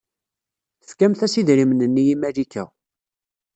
[0.81, 2.65] Tefkamt-as idrimen-nni i Malika.